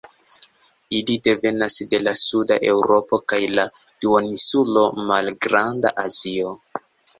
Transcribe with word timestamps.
Ili 0.99 1.17
devenas 1.27 1.75
de 1.91 1.99
la 2.07 2.13
suda 2.21 2.57
Eŭropo 2.71 3.21
kaj 3.35 3.41
la 3.59 3.67
duoninsulo 4.07 4.89
Malgranda 5.13 5.95
Azio. 6.09 6.59